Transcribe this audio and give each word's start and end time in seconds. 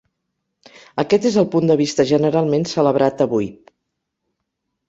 Aquest 1.03 1.27
és 1.29 1.37
el 1.41 1.47
punt 1.55 1.69
de 1.71 1.77
vista 1.83 2.07
generalment 2.13 2.65
celebrat 2.73 3.23
avui. 3.29 3.51